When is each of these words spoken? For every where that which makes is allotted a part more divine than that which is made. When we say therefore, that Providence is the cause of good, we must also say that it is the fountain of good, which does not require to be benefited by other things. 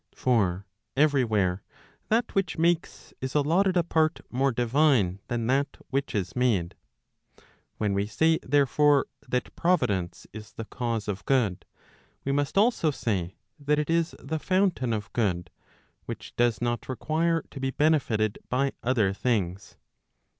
For 0.15 0.65
every 0.97 1.23
where 1.23 1.61
that 2.09 2.33
which 2.33 2.57
makes 2.57 3.13
is 3.21 3.35
allotted 3.35 3.77
a 3.77 3.83
part 3.83 4.19
more 4.31 4.51
divine 4.51 5.19
than 5.27 5.45
that 5.45 5.77
which 5.91 6.15
is 6.15 6.35
made. 6.35 6.73
When 7.77 7.93
we 7.93 8.07
say 8.07 8.39
therefore, 8.41 9.05
that 9.29 9.55
Providence 9.55 10.25
is 10.33 10.53
the 10.53 10.65
cause 10.65 11.07
of 11.07 11.23
good, 11.25 11.67
we 12.25 12.31
must 12.31 12.57
also 12.57 12.89
say 12.89 13.35
that 13.59 13.77
it 13.77 13.91
is 13.91 14.15
the 14.17 14.39
fountain 14.39 14.91
of 14.91 15.13
good, 15.13 15.51
which 16.07 16.35
does 16.35 16.61
not 16.61 16.89
require 16.89 17.43
to 17.51 17.59
be 17.59 17.69
benefited 17.69 18.39
by 18.49 18.71
other 18.81 19.13
things. 19.13 19.77